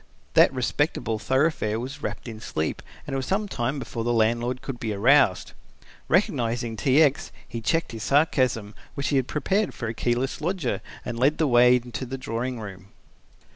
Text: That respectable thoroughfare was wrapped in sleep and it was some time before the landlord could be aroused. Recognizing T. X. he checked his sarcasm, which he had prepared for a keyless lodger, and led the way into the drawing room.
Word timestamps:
That 0.33 0.51
respectable 0.51 1.19
thoroughfare 1.19 1.79
was 1.79 2.01
wrapped 2.01 2.27
in 2.27 2.39
sleep 2.39 2.81
and 3.05 3.13
it 3.13 3.17
was 3.17 3.27
some 3.27 3.47
time 3.47 3.77
before 3.77 4.03
the 4.03 4.11
landlord 4.11 4.63
could 4.63 4.79
be 4.79 4.93
aroused. 4.93 5.51
Recognizing 6.07 6.75
T. 6.75 7.03
X. 7.03 7.31
he 7.47 7.61
checked 7.61 7.91
his 7.91 8.01
sarcasm, 8.01 8.73
which 8.95 9.09
he 9.09 9.17
had 9.17 9.27
prepared 9.27 9.75
for 9.75 9.87
a 9.87 9.93
keyless 9.93 10.41
lodger, 10.41 10.81
and 11.05 11.19
led 11.19 11.37
the 11.37 11.45
way 11.45 11.75
into 11.75 12.07
the 12.07 12.17
drawing 12.17 12.59
room. 12.59 12.87